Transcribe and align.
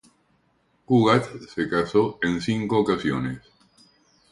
Cugat 0.85 1.29
se 1.47 1.69
casó 1.69 2.17
en 2.23 2.41
cinco 2.41 2.79
ocasiones. 2.79 3.41